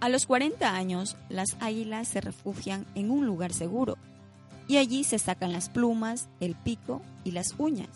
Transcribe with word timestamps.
A 0.00 0.08
los 0.08 0.26
40 0.26 0.74
años, 0.74 1.16
las 1.28 1.56
águilas 1.60 2.08
se 2.08 2.20
refugian 2.20 2.86
en 2.94 3.10
un 3.10 3.26
lugar 3.26 3.52
seguro 3.52 3.96
y 4.68 4.76
allí 4.76 5.02
se 5.02 5.18
sacan 5.18 5.52
las 5.52 5.70
plumas, 5.70 6.28
el 6.40 6.54
pico 6.54 7.02
y 7.24 7.32
las 7.32 7.54
uñas, 7.58 7.88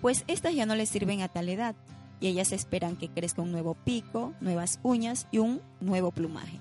pues 0.00 0.24
estas 0.28 0.54
ya 0.54 0.66
no 0.66 0.74
les 0.74 0.88
sirven 0.88 1.20
a 1.22 1.28
tal 1.28 1.48
edad 1.48 1.74
y 2.20 2.28
ellas 2.28 2.52
esperan 2.52 2.96
que 2.96 3.08
crezca 3.08 3.42
un 3.42 3.52
nuevo 3.52 3.74
pico, 3.74 4.32
nuevas 4.40 4.78
uñas 4.82 5.26
y 5.30 5.38
un 5.38 5.60
nuevo 5.80 6.10
plumaje. 6.10 6.60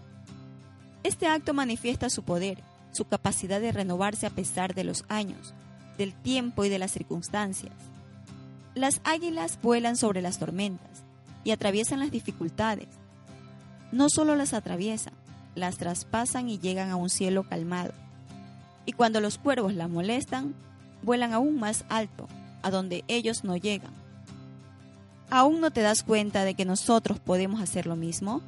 Este 1.04 1.28
acto 1.28 1.54
manifiesta 1.54 2.10
su 2.10 2.24
poder, 2.24 2.58
su 2.92 3.06
capacidad 3.06 3.62
de 3.62 3.72
renovarse 3.72 4.26
a 4.26 4.32
pesar 4.32 4.74
de 4.74 4.84
los 4.84 5.06
años, 5.08 5.54
del 5.98 6.14
tiempo 6.14 6.66
y 6.66 6.70
de 6.70 6.80
las 6.80 6.92
circunstancias. 6.92 7.74
Las 8.74 9.00
águilas 9.04 9.60
vuelan 9.62 9.96
sobre 9.96 10.22
las 10.22 10.40
tormentas 10.40 11.04
y 11.44 11.52
atraviesan 11.52 12.00
las 12.00 12.12
dificultades. 12.12 12.88
No 13.92 14.10
solo 14.10 14.36
las 14.36 14.54
atraviesan, 14.54 15.14
las 15.56 15.78
traspasan 15.78 16.50
y 16.50 16.60
llegan 16.60 16.90
a 16.90 16.96
un 16.96 17.10
cielo 17.10 17.44
calmado. 17.44 17.94
Y 18.86 18.92
cuando 18.92 19.22
los 19.22 19.38
cuervos 19.38 19.74
la 19.74 19.88
molestan, 19.88 20.54
vuelan 21.02 21.34
aún 21.34 21.60
más 21.60 21.86
alto, 21.90 22.28
a 22.62 22.72
donde 22.72 23.04
ellos 23.08 23.44
no 23.44 23.56
llegan. 23.56 23.92
¿Aún 25.30 25.60
no 25.60 25.72
te 25.72 25.82
das 25.82 26.04
cuenta 26.04 26.44
de 26.44 26.54
que 26.54 26.66
nosotros 26.66 27.20
podemos 27.20 27.62
hacer 27.62 27.88
lo 27.88 27.96
mismo? 27.96 28.42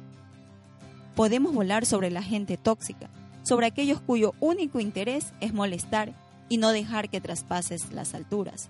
Podemos 1.16 1.52
volar 1.52 1.86
sobre 1.86 2.10
la 2.10 2.22
gente 2.22 2.56
tóxica, 2.56 3.08
sobre 3.42 3.66
aquellos 3.66 4.00
cuyo 4.00 4.34
único 4.40 4.78
interés 4.78 5.32
es 5.40 5.52
molestar 5.52 6.12
y 6.48 6.58
no 6.58 6.70
dejar 6.70 7.08
que 7.08 7.20
traspases 7.20 7.92
las 7.92 8.14
alturas. 8.14 8.68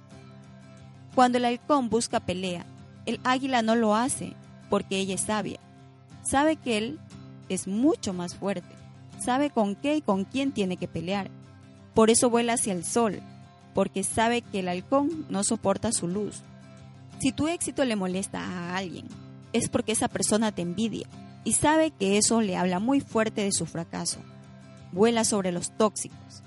Cuando 1.14 1.39
el 1.39 1.45
halcón 1.45 1.91
busca 1.91 2.20
pelea, 2.20 2.64
el 3.05 3.20
águila 3.25 3.62
no 3.62 3.75
lo 3.75 3.95
hace 3.95 4.35
porque 4.70 4.98
ella 4.98 5.14
es 5.14 5.23
sabia. 5.23 5.61
Sabe 6.29 6.57
que 6.57 6.77
él 6.77 6.98
es 7.48 7.67
mucho 7.67 8.12
más 8.12 8.34
fuerte, 8.34 8.75
sabe 9.19 9.48
con 9.48 9.75
qué 9.75 9.97
y 9.97 10.03
con 10.03 10.25
quién 10.25 10.53
tiene 10.53 10.77
que 10.77 10.87
pelear. 10.87 11.31
Por 11.95 12.11
eso 12.11 12.29
vuela 12.29 12.53
hacia 12.53 12.75
el 12.75 12.85
sol, 12.85 13.23
porque 13.73 14.03
sabe 14.03 14.43
que 14.43 14.59
el 14.59 14.69
halcón 14.69 15.25
no 15.31 15.43
soporta 15.43 15.91
su 15.91 16.07
luz. 16.07 16.43
Si 17.19 17.33
tu 17.33 17.48
éxito 17.48 17.83
le 17.87 17.97
molesta 17.97 18.41
a 18.41 18.77
alguien, 18.77 19.07
es 19.55 19.70
porque 19.70 19.93
esa 19.93 20.09
persona 20.09 20.53
te 20.53 20.61
envidia 20.61 21.07
y 21.45 21.55
sabe 21.55 21.93
que 21.93 22.19
eso 22.19 22.42
le 22.42 22.59
habla 22.59 22.79
muy 22.79 23.01
fuerte 23.01 23.41
de 23.45 23.53
su 23.53 23.65
fracaso. 23.65 24.19
Vuela 24.92 25.25
sobre 25.25 25.51
los 25.51 25.70
tóxicos. 25.79 26.42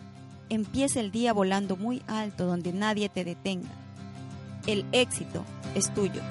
Empieza 0.50 1.00
el 1.00 1.12
día 1.12 1.34
volando 1.34 1.76
muy 1.76 2.04
alto 2.06 2.46
donde 2.46 2.72
nadie 2.72 3.10
te 3.10 3.24
detenga. 3.24 3.72
El 4.68 4.86
éxito 4.92 5.44
es 5.74 5.92
tuyo. 5.92 6.22